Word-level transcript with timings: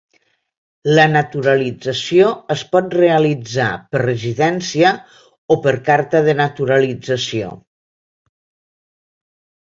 La 0.99 1.03
naturalització 1.09 2.29
es 2.55 2.63
pot 2.75 2.95
realitzar 2.99 3.67
per 3.91 4.01
residència 4.03 4.93
o 5.55 5.57
per 5.67 5.73
carta 5.91 6.23
de 6.29 6.35
naturalització. 6.39 7.51